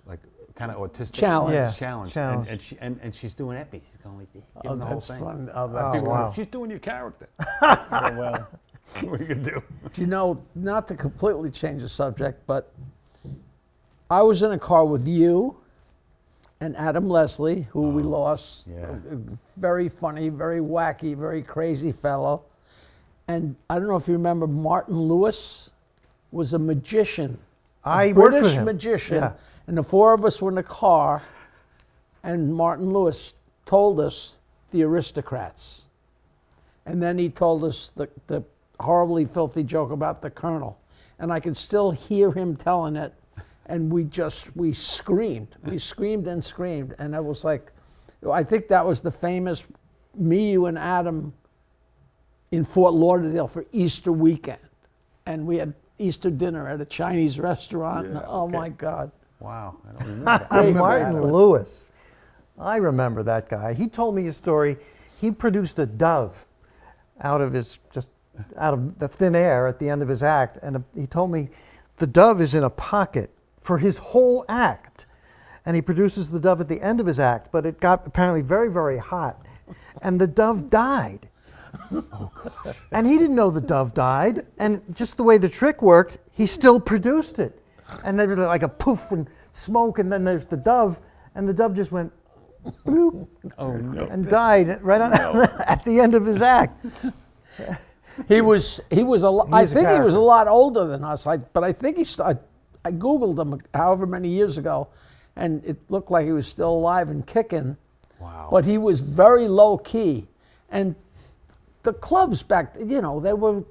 [0.06, 0.20] like
[0.54, 1.12] kind of autistic.
[1.12, 1.54] Challenge.
[1.54, 2.12] Yeah, challenge.
[2.12, 2.48] challenge.
[2.48, 3.80] And, and, she, and, and she's doing Eppy.
[3.86, 5.20] She's going like this, oh, doing the whole that's thing.
[5.20, 5.50] fun.
[5.54, 6.32] Oh, Oh, that's People go, wow.
[6.34, 7.28] She's doing your character.
[7.38, 7.46] I
[8.10, 8.48] go, oh, well,
[9.10, 9.62] what are you gonna do?
[9.92, 12.72] Do you know, not to completely change the subject, but
[14.10, 15.56] I was in a car with you
[16.60, 18.64] and Adam Leslie, who we oh, lost.
[18.68, 18.86] yeah.
[19.10, 19.18] A- a
[19.56, 22.42] Very funny, very wacky, very crazy fellow.
[23.28, 25.70] And I don't know if you remember Martin Lewis.
[26.32, 27.38] was a magician.
[27.84, 29.22] a I worked with British magician.
[29.22, 29.32] Yeah.
[29.70, 31.22] And the four of us were in the car,
[32.24, 33.34] and Martin Lewis
[33.66, 34.36] told us
[34.72, 35.82] the aristocrats.
[36.86, 38.42] And then he told us the, the
[38.80, 40.80] horribly filthy joke about the colonel.
[41.20, 43.14] And I can still hear him telling it.
[43.66, 45.54] And we just, we screamed.
[45.62, 46.96] We screamed and screamed.
[46.98, 47.70] And I was like,
[48.28, 49.68] I think that was the famous
[50.16, 51.32] me, you, and Adam
[52.50, 54.58] in Fort Lauderdale for Easter weekend.
[55.26, 58.08] And we had Easter dinner at a Chinese restaurant.
[58.12, 58.56] Yeah, oh okay.
[58.56, 59.12] my God.
[59.40, 60.24] Wow, I don't remember.
[60.24, 60.42] that.
[60.42, 61.32] I Great remember Martin Adam.
[61.32, 61.88] Lewis.
[62.58, 63.72] I remember that guy.
[63.72, 64.76] He told me a story.
[65.20, 66.46] He produced a dove
[67.20, 68.08] out of his just
[68.56, 71.30] out of the thin air at the end of his act, and uh, he told
[71.30, 71.48] me
[71.98, 75.04] the dove is in a pocket for his whole act,
[75.66, 77.48] and he produces the dove at the end of his act.
[77.52, 79.44] But it got apparently very very hot,
[80.02, 81.28] and the dove died.
[81.92, 82.30] oh,
[82.64, 82.76] gosh.
[82.92, 86.46] And he didn't know the dove died, and just the way the trick worked, he
[86.46, 87.59] still produced it.
[88.04, 91.00] And there was like a poof and smoke, and then there's the dove,
[91.34, 92.12] and the dove just went
[92.86, 93.26] bloop,
[93.58, 94.06] Oh no.
[94.06, 95.12] and died right on
[95.66, 96.84] at the end of his act.
[98.28, 100.86] He was he was a lo- I He's a think he was a lot older
[100.86, 101.26] than us.
[101.26, 102.36] I, but I think he's I,
[102.84, 104.88] I googled him however many years ago,
[105.36, 107.76] and it looked like he was still alive and kicking.
[108.18, 108.48] Wow.
[108.50, 110.26] But he was very low key,
[110.70, 110.94] and
[111.82, 113.62] the clubs back you know they were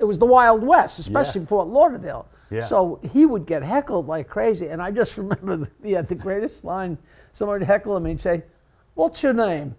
[0.00, 1.46] it was the Wild West, especially Yeah.
[1.46, 2.26] Fort Lauderdale.
[2.50, 2.64] Yeah.
[2.64, 6.14] So he would get heckled like crazy, and I just remember the, he had the
[6.14, 6.96] greatest line.
[7.32, 8.42] Someone would heckle him, and he'd say,
[8.94, 9.74] "What's your name?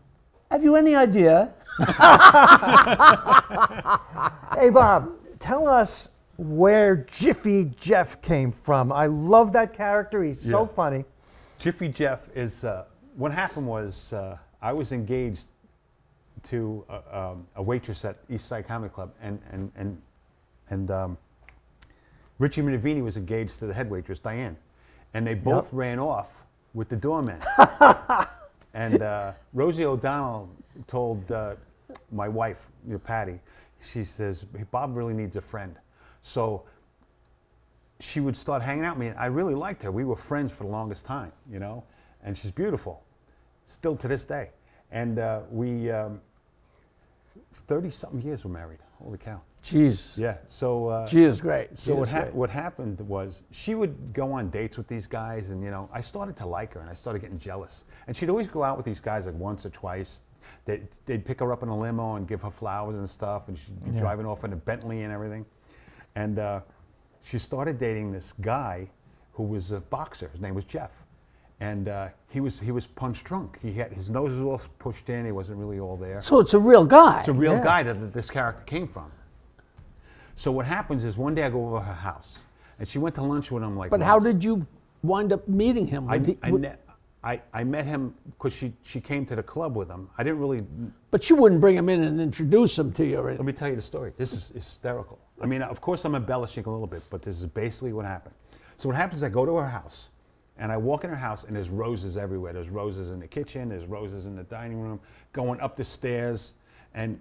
[0.52, 1.54] Have you any idea?"
[4.58, 8.92] Hey, Bob, tell us where Jiffy Jeff came from.
[8.92, 10.22] I love that character.
[10.24, 10.68] He's so Yeah.
[10.68, 11.06] funny.
[11.60, 12.64] Jiffy Jeff is.
[12.66, 15.48] Uh, what happened was uh, I was engaged
[16.44, 20.02] to a, um, a waitress at East Side Comedy Club, and and and
[20.70, 21.18] and um,
[22.38, 24.58] Richie Minervini was engaged to the head waitress Diane,
[25.14, 27.42] and they both ran off with the doorman.
[28.74, 30.50] and uh, Rosie O'Donnell
[30.88, 31.56] told uh,
[32.12, 33.40] my wife, you know, Patty,
[33.82, 35.76] she says Bob really needs a friend,
[36.22, 36.64] so
[38.00, 39.08] she would start hanging out with me.
[39.08, 39.92] And I really liked her.
[39.92, 41.84] We were friends for the longest time, you know,
[42.24, 43.04] and she's beautiful,
[43.66, 44.50] still to this day.
[44.92, 46.22] And uh, we, um,
[47.68, 48.80] 30 something years we're married.
[49.02, 49.42] Holy cow.
[49.64, 50.18] Jeez.
[50.18, 50.38] Yeah.
[50.48, 51.78] So, uh, She is great.
[51.78, 52.34] So what, great.
[52.34, 56.02] what happened was she would go on dates with these guys, and you know, I
[56.02, 57.84] started to like her, and I started getting jealous.
[58.08, 60.22] And she'd always go out with these guys like once or twice.
[60.66, 63.58] They, they'd pick her up in a limo and give her flowers and stuff, and
[63.58, 65.46] she'd be driving off in a Bentley and everything.
[66.16, 66.62] And uh,
[67.24, 68.90] she started dating this guy
[69.34, 70.30] who was a boxer.
[70.30, 70.92] His name was Jeff,
[71.62, 73.60] and uh, he was he was punch drunk.
[73.62, 75.26] He had his nose was all pushed in.
[75.26, 76.22] He wasn't really all there.
[76.22, 77.20] So it's a real guy.
[77.20, 77.64] It's a real Yeah.
[77.64, 79.12] guy that this character came from.
[80.36, 82.38] So what happens is one day I go over her house,
[82.80, 83.90] and she went to lunch with him like.
[83.92, 84.26] but how once.
[84.26, 84.66] did you
[85.04, 86.10] wind up meeting him?
[86.10, 86.20] I?
[86.20, 86.76] He- I, ne-
[87.22, 90.10] I, I met him because she she came to the club with him.
[90.18, 90.64] I didn't really.
[91.12, 93.18] but you wouldn't bring him in and introduce him to you.
[93.18, 94.14] Or Let me tell you the story.
[94.16, 95.20] This is hysterical.
[95.42, 98.36] I mean, of course I'm embellishing a little bit, but this is basically what happened.
[98.78, 99.20] So what happens?
[99.20, 100.08] is I go to her house,
[100.60, 102.52] and I walk in her house, and there's roses everywhere.
[102.54, 103.70] There's roses in the kitchen.
[103.70, 105.00] There's roses in the dining room.
[105.32, 106.54] Going up the stairs,
[106.94, 107.20] and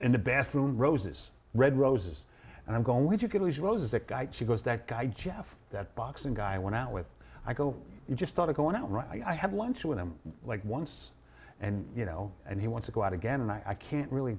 [0.00, 2.22] in the bathroom, roses, red roses.
[2.66, 3.90] And I'm going, where'd you get all these roses?
[3.90, 4.28] That guy.
[4.30, 7.06] She goes, that guy Jeff, that boxing guy I went out with.
[7.46, 7.74] I go,
[8.08, 9.06] you just started going out, right?
[9.10, 11.12] I, I had lunch with him like once,
[11.60, 14.38] and you know, and he wants to go out again, and I, I can't really,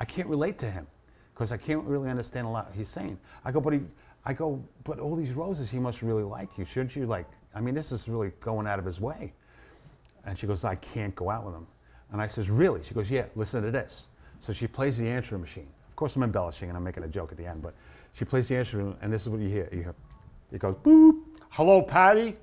[0.00, 0.86] I can't relate to him
[1.32, 3.18] because I can't really understand a lot he's saying.
[3.44, 3.80] I go, but he,
[4.24, 6.64] I go, but all these roses, he must really like you.
[6.64, 7.26] Shouldn't you like?
[7.54, 9.32] I mean, this is really going out of his way.
[10.24, 11.66] And she goes, I can't go out with him.
[12.12, 12.82] And I says, really?
[12.82, 13.26] She goes, yeah.
[13.34, 14.06] Listen to this.
[14.40, 15.68] So she plays the answering machine.
[15.88, 17.74] Of course, I'm embellishing and I'm making a joke at the end, but
[18.12, 19.68] she plays the answering, machine, and this is what you hear.
[19.72, 19.94] You hear,
[20.52, 21.20] it goes, boop.
[21.50, 22.36] Hello, Patty.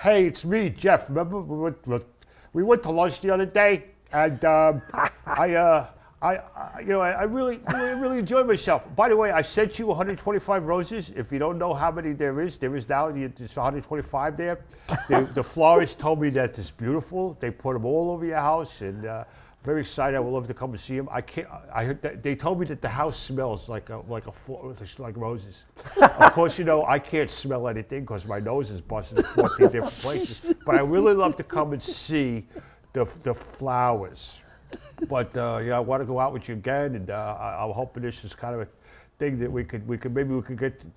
[0.00, 1.08] hey, it's me, Jeff.
[1.08, 4.82] Remember we went, to lunch the other day, and um,
[5.26, 5.86] I, uh,
[6.24, 8.82] I, I, you know, I, I really, really, really enjoyed myself.
[8.96, 11.12] By the way, I sent you 125 roses.
[11.14, 13.08] If you don't know how many there is, there is now.
[13.08, 14.60] you- There's 125 there.
[15.08, 17.36] The, the florist told me that it's beautiful.
[17.40, 19.24] They put them all over your house, and uh,
[19.64, 20.16] very excited.
[20.16, 21.08] I would love to come and see them.
[21.12, 21.46] I can't.
[21.74, 24.74] I heard that they told me that the house smells like a like a floor,
[24.98, 25.66] like roses.
[26.00, 29.66] of course, you know I can't smell anything because my nose is busted in 14
[29.68, 30.54] different places.
[30.64, 32.46] But I really love to come and see
[32.94, 34.40] the the flowers.
[35.08, 37.72] But uh, yeah, I want to go out with you again, and uh, I, I'm
[37.72, 38.68] hoping this is kind of a
[39.18, 40.88] thing that we could we could maybe we could get t-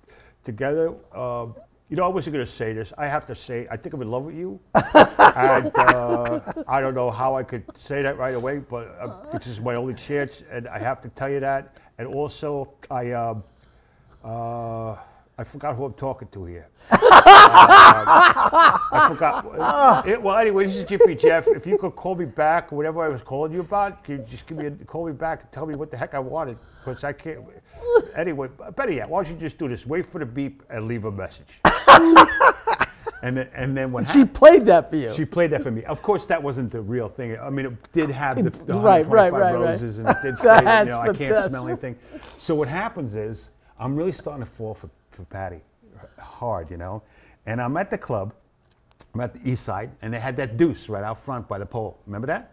[0.44, 0.94] together.
[1.14, 1.54] Um,
[1.88, 2.92] you know, I wasn't going to say this.
[2.98, 6.94] I have to say, I think I'm in love with you, and uh, I don't
[6.94, 10.42] know how I could say that right away, but uh, this is my only chance,
[10.50, 11.76] and I have to tell you that.
[11.96, 13.42] And also, I um,
[14.22, 14.96] uh,
[15.40, 16.68] I forgot who I'm talking to here.
[16.90, 16.98] Uh,
[18.92, 19.46] I forgot.
[19.56, 21.46] Uh, it- well, anyway, this is Jiffy Jeff.
[21.46, 24.48] If you could call me back, whatever I was calling you about, could you just
[24.48, 27.04] give me a, call me back and tell me what the heck I wanted, because
[27.04, 27.38] I can't.
[28.16, 29.86] Anyway, better yet, why don't you just do this?
[29.86, 31.60] Wait for the beep and leave a message.
[33.22, 34.34] and then, and then what She happened?
[34.34, 35.14] played that for you.
[35.14, 35.84] She played that for me.
[35.84, 37.38] Of course, that wasn't the real thing.
[37.38, 39.54] I mean, it did have the, the Right, right, 125 right, right.
[39.54, 41.94] roses, and it did say, you That's know, I can't smell anything.
[42.38, 45.60] So what happens is, I'm really starting to fall for, for Patty
[46.18, 47.02] hard, you know.
[47.44, 48.32] And I'm at the club,
[49.14, 51.66] I'm at the east side, and they had that deuce right out front by the
[51.66, 51.98] pole.
[52.06, 52.52] Remember that?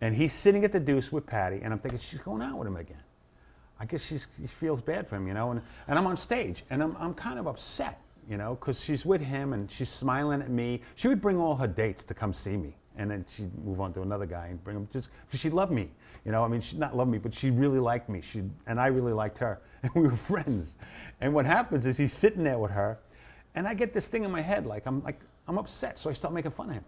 [0.00, 2.68] And he's sitting at the deuce with Patty, and I'm thinking, she's going out with
[2.68, 3.02] him again.
[3.78, 5.50] I guess she's, she feels bad for him, you know.
[5.50, 9.04] And, and I'm on stage, and I'm, I'm kind of upset, you know, because she's
[9.04, 10.80] with him and she's smiling at me.
[10.94, 13.92] She would bring all her dates to come see me, and then she'd move on
[13.94, 15.90] to another guy and bring him just because she loved me,
[16.24, 16.42] you know.
[16.42, 18.22] I mean, she not loved me, but she really liked me.
[18.22, 20.74] She and I really liked her, and we were friends.
[21.20, 22.98] And what happens is he's sitting there with her,
[23.54, 26.12] and I get this thing in my head, like I'm like I'm upset, so I
[26.12, 26.84] start making fun of him.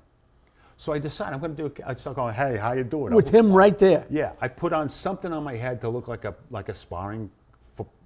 [0.76, 1.82] So I decide I'm going to do.
[1.82, 4.06] A, I start going, "Hey, how you doing?" with him right there.
[4.10, 7.30] Yeah, I put on something on my head to look like a like a sparring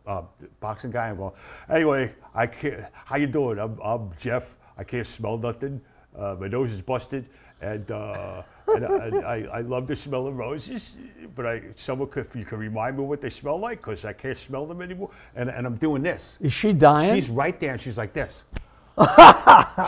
[0.07, 0.23] uh,
[0.61, 1.09] boxing guy.
[1.09, 1.33] I'm going.
[1.69, 2.85] Anyway, I can't.
[2.93, 3.59] How you doing?
[3.59, 4.57] I'm, I'm Jeff.
[4.77, 5.81] I can't smell nothing.
[6.17, 7.27] Uh, my nose is busted,
[7.61, 8.43] and, uh,
[8.75, 10.93] and I, I, I love the smell of roses.
[11.35, 14.37] But I, someone could you can remind me what they smell like because I can't
[14.37, 15.11] smell them anymore.
[15.35, 16.39] And, and I'm doing this.
[16.41, 17.15] Is she dying?
[17.15, 18.43] She's right there, and she's like this.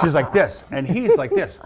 [0.02, 1.58] she's like this, and he's like this,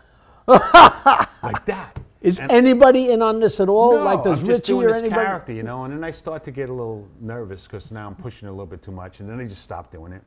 [0.49, 1.99] like that.
[2.21, 3.95] Is And- anybody in on this at all?
[3.95, 5.25] no, like, does I'm just Richie doing or this anybody?
[5.25, 8.17] character, you know, and then I start to get a little nervous because now I'm
[8.17, 10.23] pushing a little bit too much, and then I just stop doing it.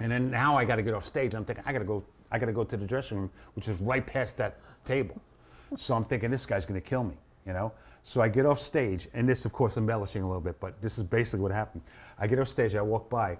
[0.00, 1.34] And then now I got to get off stage.
[1.34, 2.02] I'm thinking I got to go.
[2.32, 4.56] I got to go to the dressing room, which is right past that
[4.86, 5.20] table.
[5.76, 7.14] So I'm thinking this guy's going to kill me,
[7.46, 7.72] you know.
[8.02, 10.98] So I get off stage, and this, of course, embellishing a little bit, but this
[10.98, 11.82] is basically what happened.
[12.18, 13.38] I get off stage, I walk by,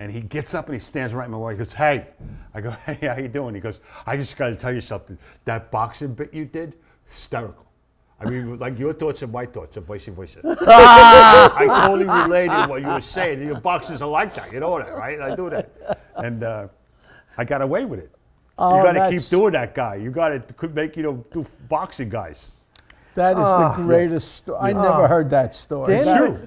[0.00, 1.54] and he gets up and he stands right in my way.
[1.54, 2.06] He goes, "Hey,"
[2.54, 5.16] I go, "Hey, how you doing?" He goes, "I just got to tell you something.
[5.44, 6.74] That boxing bit you did,
[7.08, 7.66] hysterical."
[8.20, 10.40] I mean, like your thoughts and my thoughts, and vice versa.
[10.44, 13.46] I totally related what you were saying.
[13.46, 15.20] Your boxers are like that, you know that, right?
[15.20, 16.68] I do that, and uh,
[17.36, 18.11] I got away with it.
[18.58, 19.96] Oh, you got to that's- keep doing that, guy.
[19.96, 22.46] You got to could make you know do boxing guys.
[23.14, 23.74] That is Ah.
[23.76, 24.58] the greatest story.
[24.60, 25.86] I never heard that story.
[25.94, 26.38] Danny, That- true.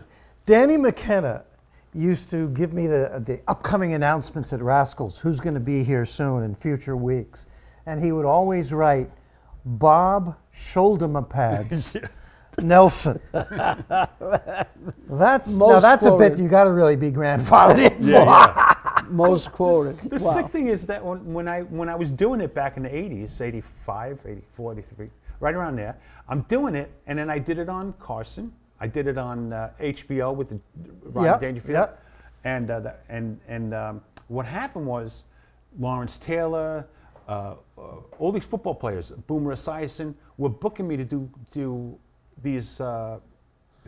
[0.45, 1.43] Danny McKenna
[1.93, 6.05] used to give me the, the upcoming announcements at Rascals, who's going to be here
[6.05, 7.45] soon in future weeks.
[7.85, 9.09] And he would always write,
[9.63, 11.95] Bob shoulder pads,
[12.61, 13.19] Nelson.
[13.33, 13.89] that's
[15.53, 18.09] now Most that's a bit you got to really be grandfathered in for.
[18.09, 18.64] yeah.
[19.09, 19.97] Most quoted.
[20.09, 20.33] The Wow.
[20.33, 22.89] sick thing is that when, when I when I was doing it back in the
[22.89, 25.97] 80s, 85, 84, 83, right around there,
[26.29, 28.51] I'm doing it, and then I did it on Carson.
[28.79, 30.59] I did it on uh, HBO with the
[31.05, 32.03] Ron Yep, Dangerfield, yep.
[32.43, 35.23] and uh, the, and and um, what happened was
[35.79, 36.85] Lawrence Taylor,
[37.27, 37.81] uh, uh,
[38.19, 41.97] all these football players, Boomer Esiason, were booking me to do do
[42.43, 42.79] these.
[42.81, 43.19] Uh,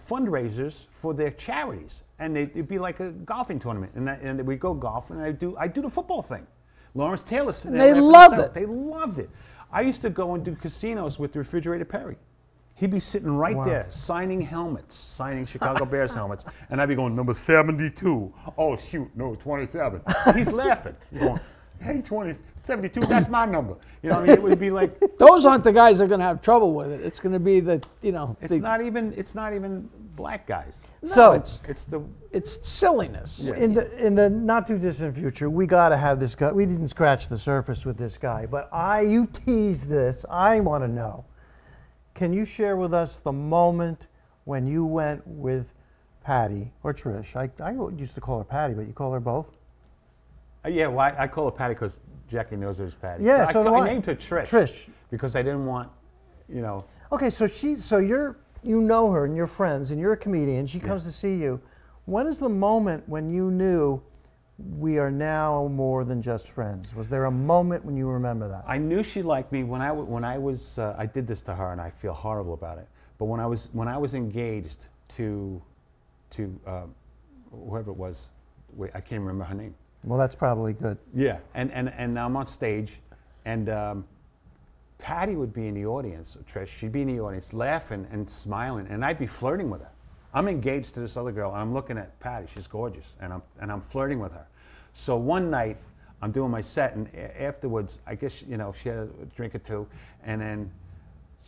[0.07, 4.45] fundraisers for their charities, and they, it'd be like a golfing tournament, and, that, and
[4.45, 6.45] we go golf, and I do I do the football thing.
[6.95, 8.53] Lawrence Taylor, sitting there They laughing love his it.
[8.53, 9.29] They loved it.
[9.71, 12.15] I used to go and do casinos with the refrigerator Perry.
[12.75, 13.65] He'd be sitting right Wow.
[13.65, 18.33] there signing helmets, signing Chicago Bears helmets, and I'd be going number seventy-two.
[18.57, 20.01] Oh shoot, no twenty-seven.
[20.35, 20.95] He's laughing.
[21.11, 21.39] He's going,
[21.81, 22.35] hey, 20,
[22.67, 23.77] 72, that's my number.
[24.03, 26.07] You know, what I mean, it would be like Those aren't the guys that are
[26.07, 27.01] going to have trouble with it.
[27.01, 30.45] It's going to be the, you know, it's the, not even it's not even black
[30.45, 30.81] guys.
[31.03, 32.01] So it's, It's the
[32.31, 33.47] it's silliness.
[33.47, 36.51] in the in the not too distant future, we got to have this guy.
[36.51, 40.25] We didn't scratch the surface with this guy, but I you tease this.
[40.29, 41.25] I want to know.
[42.15, 44.07] Can you share with us the moment
[44.43, 45.73] when you went with
[46.23, 47.35] Patty or Trish?
[47.35, 49.55] I, I used to call her Patty, but you call her both.
[50.65, 53.23] Uh, yeah, well, I, I call her Patty because Jackie knows her as Patty.
[53.23, 53.85] Yeah, But so I, do I I.
[53.93, 54.47] named her Trish.
[54.49, 54.87] Trish.
[55.09, 55.89] Because I didn't want,
[56.49, 60.11] you know, Okay, so she so you're you know her and you're friends and you're
[60.11, 60.67] a comedian.
[60.67, 61.61] She comes to see you.
[62.03, 64.01] When is the moment when you knew
[64.77, 66.93] we are now more than just friends?
[66.95, 68.63] Was there a moment when you remember that?
[68.67, 71.41] I knew she liked me when I, w- when I was, uh, I did this
[71.43, 72.87] to her and I feel horrible about it.
[73.19, 75.61] But when I was, when I was engaged to,
[76.31, 76.95] to um,
[77.51, 78.29] whoever it was,
[78.73, 79.75] wait, I can't remember her name.
[80.03, 80.97] Well, that's probably good.
[81.13, 82.99] Yeah, and, and, and I'm on stage,
[83.45, 84.05] and um,
[84.99, 88.87] Patty would be in the audience, Trish, she'd be in the audience laughing and smiling,
[88.89, 89.91] and I'd be flirting with her.
[90.33, 93.41] I'm engaged to this other girl, and I'm looking at Patty, she's gorgeous, and I'm,
[93.59, 94.45] and I'm flirting with her.
[94.93, 95.77] So one night,
[96.21, 99.59] I'm doing my set, and afterwards, I guess, you know, she had a drink or
[99.59, 99.87] two,
[100.23, 100.71] and then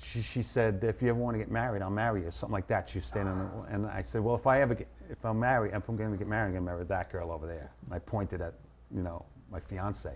[0.02, 2.68] she, she said, if you ever want to get married, I'll marry you, something like
[2.68, 2.90] that.
[2.90, 3.66] She was standing, there, ah.
[3.70, 6.18] and I said, well, if I ever get, if I'm married, if I'm going to
[6.18, 7.72] get married, I'm going to marry that girl over there.
[7.86, 8.54] And I pointed at
[8.96, 10.12] you know, my fiance,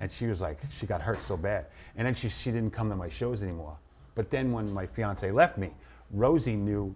[0.00, 1.66] and she was like, she got hurt so bad,
[1.96, 3.76] and then she she didn't come to my shows anymore.
[4.14, 5.70] But then when my fiance left me,
[6.10, 6.94] Rosie knew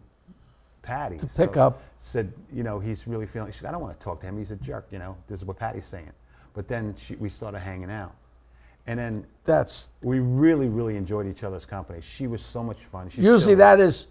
[0.82, 1.82] Patty to pick up.
[1.98, 3.50] Said, you know, he's really feeling.
[3.50, 4.38] She said, I don't want to talk to him.
[4.38, 4.86] He's a jerk.
[4.90, 6.12] You know, this is what Patty's saying.
[6.54, 8.14] But then she, we started hanging out,
[8.86, 12.00] and then That's we really, really enjoyed each other's company.
[12.00, 13.08] She was so much fun.
[13.08, 14.06] She usually still that is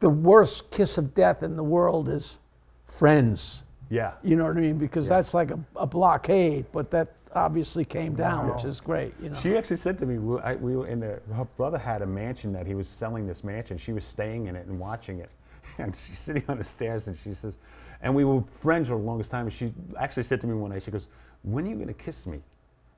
[0.00, 2.38] the worst kiss of death in the world is
[2.84, 3.62] friends.
[3.88, 4.12] Yeah.
[4.22, 4.78] You know what I mean?
[4.78, 9.14] Because that's like a, a blockade, but that obviously came down, which is great.
[9.22, 9.36] You know.
[9.36, 12.06] She actually said to me, we, I, we were in the, her brother had a
[12.06, 13.78] mansion that he was selling this mansion.
[13.78, 15.30] She was staying in it and watching it.
[15.78, 17.58] And she's sitting on the stairs and she says,
[18.02, 19.46] and we were friends for the longest time.
[19.46, 21.06] And she actually said to me one day, she goes,
[21.42, 22.40] when are you going to kiss me?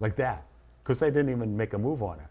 [0.00, 0.44] Like that.
[0.84, 2.28] Because I didn't even make a move on her.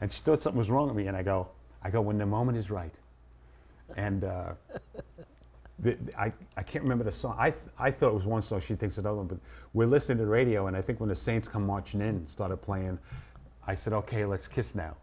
[0.00, 1.06] And she thought something was wrong with me.
[1.06, 1.48] And I go,
[1.82, 2.92] I go, when the moment is right.
[3.96, 4.52] And uh,
[5.78, 7.36] the, I, I can't remember the song.
[7.38, 8.60] I, I thought it was one song.
[8.60, 9.26] She thinks another one.
[9.26, 9.38] But
[9.72, 12.58] we're listening to the radio, and I think when the Saints come marching in, started
[12.58, 12.98] playing,
[13.66, 14.96] I said, "Okay, let's kiss now."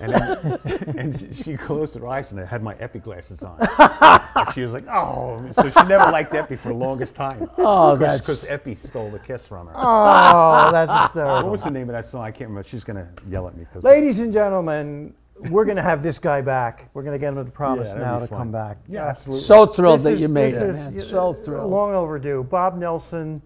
[0.00, 0.58] And, then,
[0.98, 3.56] and she- she closed her eyes, and I had my Eppy glasses on.
[3.60, 7.48] and she was like, "Oh!" So she never liked Eppy for the longest time.
[7.58, 9.72] Oh, that's- because Eppy stole the kiss from her.
[9.76, 11.26] Oh, that's a story.
[11.44, 12.22] What was the name of that song?
[12.22, 12.68] I can't remember.
[12.68, 15.14] She's gonna yell at me because Ladies and gentlemen,
[15.50, 16.88] we're going to have this guy back.
[16.94, 18.38] We're going to get him to promise Yeah, now to fun.
[18.38, 18.78] come back.
[18.88, 19.42] Yeah, absolutely.
[19.42, 20.98] so thrilled This that is- you made this it, is, man.
[21.00, 21.68] So thrilled.
[21.68, 22.44] Long overdue.
[22.44, 23.42] Bob Nelson,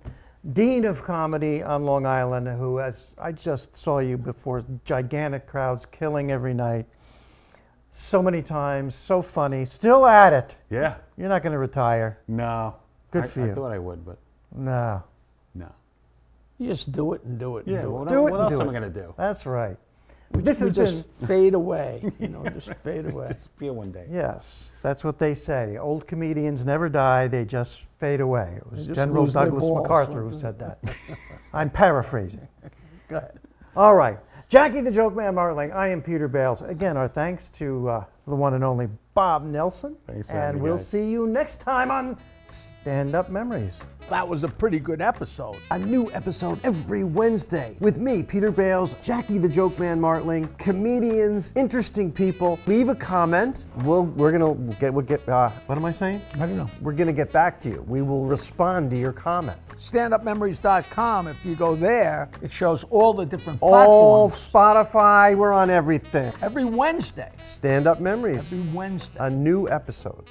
[0.52, 5.86] Dean of Comedy on Long Island, who, as I just saw you before, gigantic crowds,
[5.86, 6.86] killing every night.
[7.90, 10.58] So many times, so funny, still at it.
[10.70, 12.18] yeah, You're not going to retire.
[12.28, 12.76] no.
[13.12, 14.18] Good I, for I thought I would, but
[14.54, 15.02] No.
[15.54, 15.72] no.
[16.58, 17.82] You just do it and do it and Yeah.
[17.82, 18.10] do What, it.
[18.10, 18.70] Do what it and else do am it.
[18.70, 19.14] I gonna do?
[19.16, 19.76] That's right.
[20.32, 22.12] This You has just been, fade away.
[22.18, 23.26] You know, just fade away.
[23.28, 24.06] Disappear one day.
[24.10, 25.76] yes, that's what they say.
[25.78, 28.54] Old comedians never die, they just fade away.
[28.58, 29.82] It was General Douglas balls.
[29.82, 30.78] MacArthur who said that.
[31.54, 32.46] I'm paraphrasing.
[33.08, 33.38] Go ahead.
[33.76, 34.18] All right.
[34.48, 36.62] Jackie the Joke Man Martling, I am Peter Bales.
[36.62, 39.96] Again, our thanks to uh, the one and only Bob Nelson.
[40.06, 40.86] Thanks for having And me, we'll guys.
[40.88, 42.16] see you next time on
[42.86, 43.76] Stand Up Memories.
[44.10, 45.56] That was a pretty good episode.
[45.72, 51.50] A new episode every Wednesday with me, Peter Bales, Jackie the Joke Man Martling, comedians,
[51.56, 52.60] interesting people.
[52.66, 53.66] Leave a comment.
[53.78, 56.22] We'll, we're gonna get, we'll get, uh, what am I saying?
[56.36, 56.70] I don't know.
[56.80, 57.84] We're gonna get back to you.
[57.88, 59.58] We will respond to your comment.
[59.72, 61.26] standupmemories.com.
[61.26, 64.48] If you go there, it shows all the different All platforms.
[64.48, 66.32] Spotify, we're on everything.
[66.40, 67.32] Every Wednesday.
[67.44, 69.16] Stand Up Memories, Every Wednesday.
[69.18, 70.24] a new episode.